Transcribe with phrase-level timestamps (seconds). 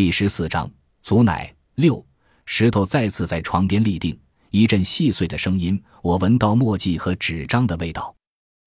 [0.00, 0.66] 第十四章，
[1.02, 2.02] 祖乃六
[2.46, 8.16] 石头再次在床边立定，一阵细碎的声音，我闻到墨迹和纸张的味道。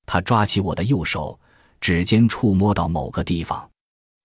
[0.05, 1.39] 他抓起我的右手，
[1.81, 3.67] 指尖触摸到某个地方。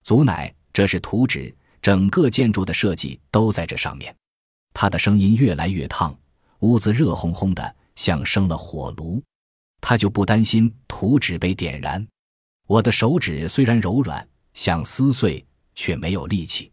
[0.03, 1.51] 祖乃，这是图纸，
[1.81, 4.15] 整个建筑的设计都在这上面。
[4.71, 6.15] 他的声音越来越烫，
[6.59, 9.19] 屋子热烘烘的，像生了火炉。
[9.81, 12.07] 他就不担心图纸被点燃。
[12.67, 16.71] 我的手指虽然柔软，想撕碎，却没有力气。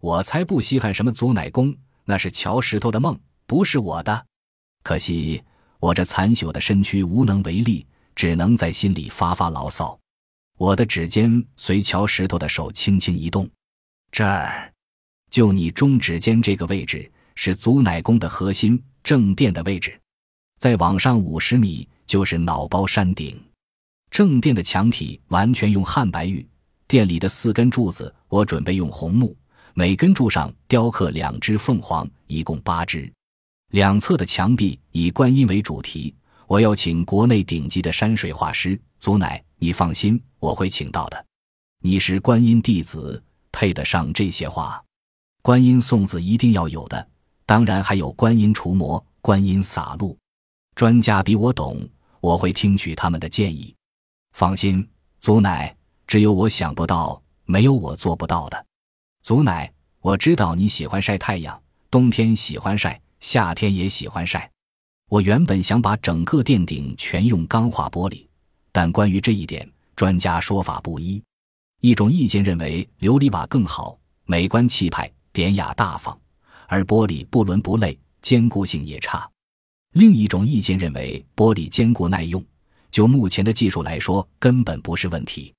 [0.00, 4.26] 我才不稀罕什么祖乃功，那是乔石头的梦，不是我的。
[4.82, 5.42] 可惜
[5.78, 9.98] 我这残朽的身躯无能为力，只能在心里发发牢骚。
[10.56, 13.48] 我的指尖随乔石头的手轻轻移动，
[14.10, 14.72] 这儿，
[15.30, 19.98] 就你中指尖这个位置是祖乃宫的核心正殿的位置，
[20.58, 23.38] 再往上五十米就是脑包山顶。
[24.10, 26.46] 正殿的墙体完全用汉白玉，
[26.88, 29.36] 殿里的四根柱子我准备用红木。
[29.74, 33.12] 每根柱上雕刻两只凤凰，一共八只。
[33.70, 36.14] 两侧的墙壁以观音为主题，
[36.46, 38.80] 我要请国内顶级的山水画师。
[38.98, 41.24] 祖乃，你放心，我会请到的。
[41.82, 43.22] 你是观音弟子，
[43.52, 44.82] 配得上这些画。
[45.40, 47.08] 观音送子一定要有的，
[47.46, 50.18] 当然还有观音除魔、观音洒露。
[50.74, 51.88] 专家比我懂，
[52.20, 53.74] 我会听取他们的建议。
[54.32, 54.86] 放心，
[55.20, 55.74] 祖乃，
[56.06, 58.66] 只有我想不到，没有我做不到的。
[59.22, 64.50] 祖乃，我知道你喜欢晒太阳，冬天喜欢晒，夏天也喜欢晒。
[65.10, 68.26] 我原本想把整个殿顶全用钢化玻璃，
[68.72, 71.22] 但关于这一点，专家说法不一。
[71.80, 76.18] 一种意见认为琉璃瓦更好，美观气派，典雅大方，
[76.66, 79.28] 而玻璃不伦不类，坚固性也差。
[79.92, 82.42] 另一种意见认为玻璃坚固耐用，
[82.90, 85.52] 就目前的技术来说，根本不是问题。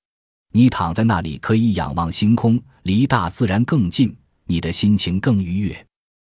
[0.54, 5.86] 你躺在那里，可以仰望星空，离大自然更近，你的心情更愉悦。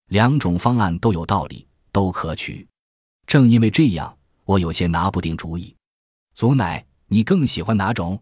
[0.07, 2.67] 两种方案都有道理，都可取。
[3.25, 5.75] 正因为这样，我有些拿不定主意。
[6.33, 8.19] 祖乃，你更喜欢哪种？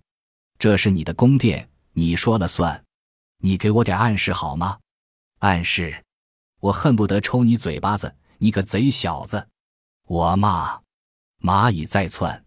[0.59, 2.83] 这是你的宫殿，你说了算。
[3.39, 4.79] 你给我点暗示好吗？
[5.39, 6.03] 暗示？
[6.59, 8.15] 我恨不得抽你嘴巴子！
[8.37, 9.47] 你个贼小子！
[10.07, 10.81] 我骂，
[11.41, 12.44] 蚂蚁在窜。